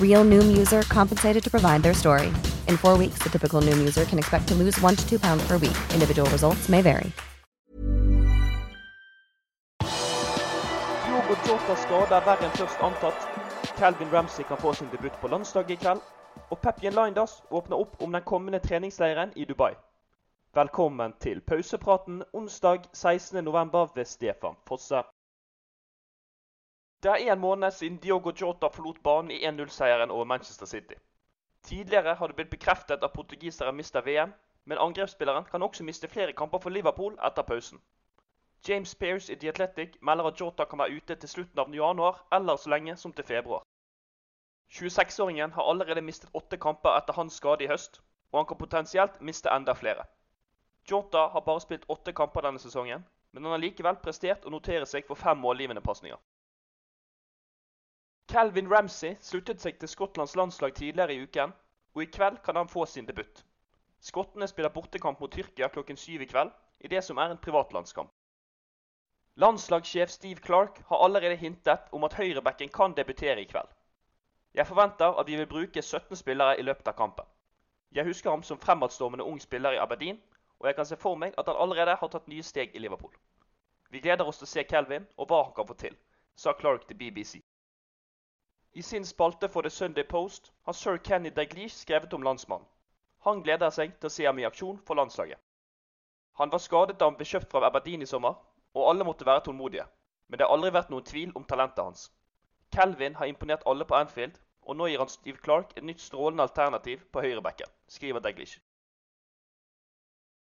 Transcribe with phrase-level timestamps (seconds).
[0.00, 2.32] Real Noom user compensated to provide their story.
[2.68, 5.46] In four weeks, the typical Noom user can expect to lose one to two pounds
[5.46, 5.76] per week.
[5.92, 7.12] Individual results may vary.
[11.06, 13.28] Diogo Jota skader verre enn først antatt.
[13.78, 16.02] Calvin Ramsey kan få sin debut på landslaget i kveld.
[16.50, 19.74] Og Pepien Lindas åpner opp om den kommende treningsleiren i Dubai.
[20.54, 23.94] Velkommen til pausepraten onsdag 16.11.
[23.94, 25.02] ved Stefan Fosse.
[27.04, 30.94] Det er en måned siden Diogo Jota forlot banen i 1-0-seieren over Manchester City.
[31.62, 34.32] Tidligere har det blitt bekreftet at portugisere mister VM,
[34.64, 37.82] men angrepsspilleren kan også miste flere kamper for Liverpool etter pausen.
[38.68, 42.26] James Pearce i The Athletic melder at Jota kan være ute til slutten av januar
[42.32, 43.62] eller så lenge som til februar.
[44.72, 48.00] 26-åringen har allerede mistet åtte kamper etter hans skade i høst,
[48.32, 50.04] og han kan potensielt miste enda flere.
[50.90, 54.86] Jota har bare spilt åtte kamper denne sesongen, men han har likevel prestert å notere
[54.86, 56.16] seg for fem målgivende pasninger.
[58.34, 61.52] Calvin Ramsey sluttet seg til Skottlands landslag tidligere i uken,
[61.94, 63.44] og i kveld kan han få sin debut.
[64.02, 66.50] Skottene spiller bortekamp mot Tyrkia klokken syv i kveld,
[66.80, 68.10] i det som er en privatlandskamp.
[69.38, 73.70] Landslagssjef Steve Clark har allerede hintet om at høyrebacken kan debutere i kveld.
[74.54, 77.30] Jeg forventer at vi vil bruke 17 spillere i løpet av kampen.
[77.92, 80.18] Jeg husker ham som fremadstormende ung spiller i Aberdeen,
[80.58, 83.14] og jeg kan se for meg at han allerede har tatt nye steg i Liverpool.
[83.90, 85.94] Vi gleder oss til å se Kelvin og hva han kan få til,
[86.34, 87.43] sa Clark til BBC.
[88.74, 92.66] I sin spalte for The Sunday Post har sir Kenny Daglish skrevet om landsmannen.
[93.18, 95.38] Han gleder seg til å se ham i aksjon for landslaget.
[96.40, 98.34] Han var skadet da han ble kjøpt fra Aberdeen i sommer,
[98.74, 99.84] og alle måtte være tålmodige.
[100.26, 102.08] Men det har aldri vært noen tvil om talentet hans.
[102.74, 106.42] Calvin har imponert alle på Anfield, og nå gir han Steve Clark et nytt strålende
[106.42, 108.58] alternativ på høyrebacken, skriver Daglish.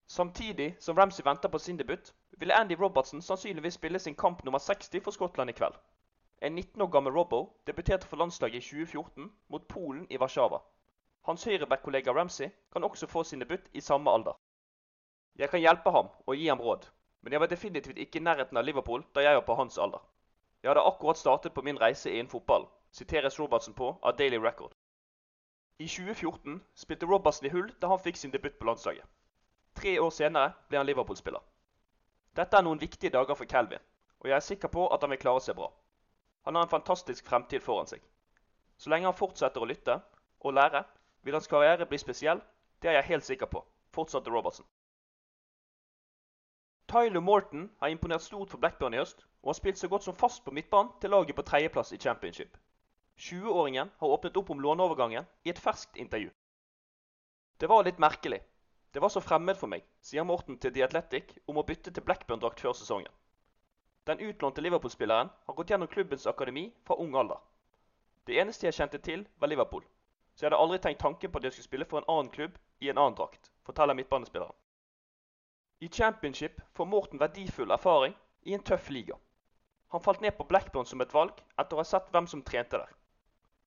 [0.07, 4.63] Samtidig som Ramsey venter på sin debut, vil Andy Robertson sannsynligvis spille sin kamp nummer
[4.63, 5.75] 60 for Skottland i kveld.
[6.45, 10.59] En 19 år gammel Robbo debuterte for landslaget i 2014 mot Polen i Warszawa.
[11.25, 14.37] Hans høyreback-kollega Ramsey kan også få sin debut i samme alder.
[15.37, 16.85] Jeg kan hjelpe ham og gi ham råd,
[17.23, 20.03] men jeg var definitivt ikke i nærheten av Liverpool da jeg var på hans alder.
[20.63, 24.75] Jeg hadde akkurat startet på min reise innen fotball, siteres Robertsen på av Daily Record.
[25.79, 29.09] I 2014 spilte Robertsen i hull da han fikk sin debut på landslaget.
[29.75, 31.41] Tre år senere ble han Liverpool-spiller.
[32.37, 33.81] Dette er noen viktige dager for Calvin,
[34.21, 35.73] og jeg er sikker på at han vil klare seg bra.
[36.45, 38.03] Han har en fantastisk fremtid foran seg.
[38.77, 39.99] Så lenge han fortsetter å lytte
[40.45, 40.85] og lære,
[41.25, 42.43] vil hans karriere bli spesiell.
[42.83, 43.63] Det er jeg helt sikker på,
[43.97, 44.67] fortsatte Robertson.
[46.91, 50.17] Tyler Morton har imponert stort for Blackburn i høst, og har spilt så godt som
[50.21, 52.59] fast på midtbanen til laget på tredjeplass i championship.
[53.19, 56.29] 20-åringen har åpnet opp om låneovergangen i et ferskt intervju.
[57.61, 58.43] Det var litt merkelig.
[58.93, 62.05] Det var så fremmed for meg, sier Morten til The Athletic om å bytte til
[62.05, 63.11] Blackburn-drakt før sesongen.
[64.05, 67.39] Den utlånte Liverpool-spilleren har gått gjennom klubbens akademi fra ung alder.
[68.25, 69.85] Det eneste jeg kjente til, var Liverpool,
[70.35, 72.59] så jeg hadde aldri tenkt tanken på at jeg skulle spille for en annen klubb
[72.81, 74.57] i en annen drakt, forteller midtbanespilleren.
[75.81, 79.17] I championship får Morten verdifull erfaring i en tøff liga.
[79.89, 82.81] Han falt ned på Blackburn som et valg etter å ha sett hvem som trente
[82.81, 82.93] der.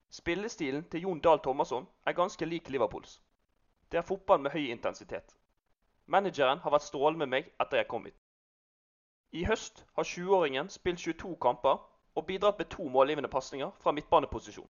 [0.09, 3.19] Spillestilen til Jon Dahl Thomasson er ganske lik Liverpools.
[3.91, 5.35] Det er fotball med høy intensitet.
[6.05, 8.26] Manageren har vært strålende med meg etter jeg kom hit.
[9.31, 11.79] I høst har 20-åringen spilt 22 kamper
[12.15, 14.69] og bidratt med to målgivende pasninger fra midtbaneposisjon.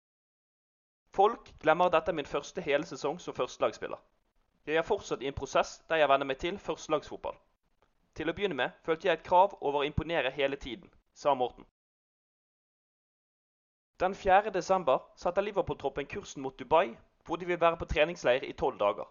[1.14, 3.98] Folk glemmer at dette er min første hele sesong som førstelagsspiller.
[4.66, 7.38] Jeg er fortsatt i en prosess der jeg venner meg til førstelagsfotball.
[8.16, 11.66] Til å begynne med følte jeg et krav over å imponere hele tiden, sa Morten.
[14.00, 14.52] Den 4.
[14.56, 19.08] desember setter Liverpool-troppen kursen mot Dubai, hvor de vil være på treningsleir i tolv dager.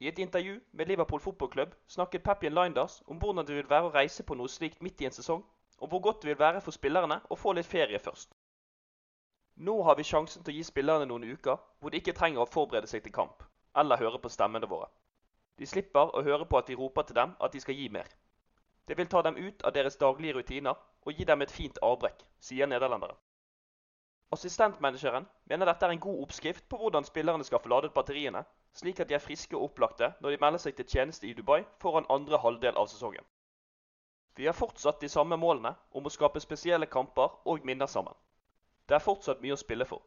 [0.00, 3.94] I et intervju med Liverpool fotballklubb snakket Peppian Linders om hvordan det vil være å
[3.94, 5.42] reise på noe slikt midt i en sesong,
[5.78, 8.30] og hvor godt det vil være for spillerne å få litt ferie først.
[9.56, 12.50] Nå har vi sjansen til å gi spillerne noen uker hvor de ikke trenger å
[12.50, 13.42] forberede seg til kamp,
[13.74, 14.86] eller høre på stemmene våre.
[15.58, 18.06] De slipper å høre på at vi roper til dem at de skal gi mer.
[18.86, 22.22] Det vil ta dem ut av deres daglige rutiner og gi dem et fint avbrekk,
[22.38, 23.18] sier nederlenderen.
[24.30, 29.00] Assistentmanageren mener dette er en god oppskrift på hvordan spillerne skal få ladet batteriene, slik
[29.00, 32.08] at de er friske og opplagte når de melder seg til tjeneste i Dubai foran
[32.10, 33.24] andre halvdel av sesongen.
[34.38, 38.14] Vi har fortsatt de samme målene om å skape spesielle kamper og minner sammen.
[38.86, 40.02] Det er fortsatt mye å spille for.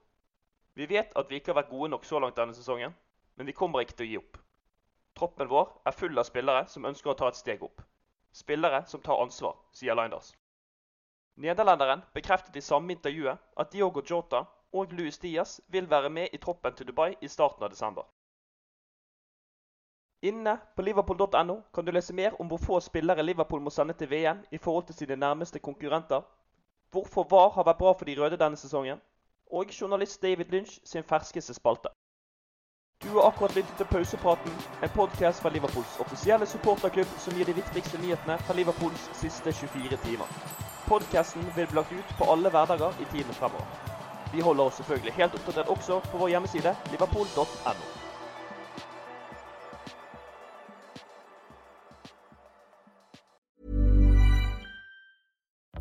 [0.73, 2.95] Vi vet at vi ikke har vært gode nok så langt denne sesongen,
[3.35, 4.37] men vi kommer ikke til å gi opp.
[5.19, 7.83] Troppen vår er full av spillere som ønsker å ta et steg opp.
[8.31, 10.31] Spillere som tar ansvar, sier Linders.
[11.35, 16.39] Nederlenderen bekreftet i samme intervjuet at Diogo Jota og Luis Diaz vil være med i
[16.39, 18.07] troppen til Dubai i starten av desember.
[20.21, 24.09] Inne på liverpool.no kan du lese mer om hvor få spillere Liverpool må sende til
[24.09, 26.21] VM i forhold til sine nærmeste konkurrenter,
[26.91, 29.01] hvorfor VAR har vært bra for de røde denne sesongen,
[29.51, 31.89] og journalist David Lynch sin ferskeste spalte.
[33.03, 34.51] Du har akkurat lyttet til Pausepraten,
[34.83, 39.97] en podkast fra Liverpools offisielle supporterklubb som gir de viktigste nyhetene fra Liverpools siste 24
[40.05, 40.29] timer.
[40.85, 43.65] Podkasten vil bli lagt ut på alle hverdager i tiden fremover.
[44.35, 48.00] Vi holder oss selvfølgelig helt oppdatert også på vår hjemmeside liverpool.no.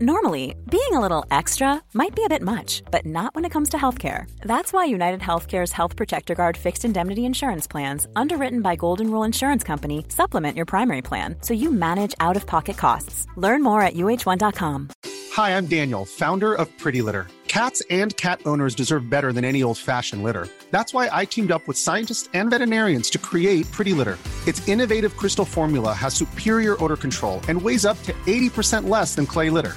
[0.02, 3.69] Normally, being a little extra might be a bit much, but not when it comes
[3.69, 4.25] to healthcare.
[4.41, 9.25] That's why United Healthcare's Health Protector Guard fixed indemnity insurance plans, underwritten by Golden Rule
[9.25, 13.26] Insurance Company, supplement your primary plan so you manage out of pocket costs.
[13.37, 14.88] Learn more at uh1.com.
[15.32, 17.26] Hi, I'm Daniel, founder of Pretty Litter.
[17.46, 20.49] Cats and cat owners deserve better than any old fashioned litter.
[20.70, 24.17] That's why I teamed up with scientists and veterinarians to create Pretty Litter.
[24.46, 29.26] Its innovative crystal formula has superior odor control and weighs up to 80% less than
[29.26, 29.76] clay litter.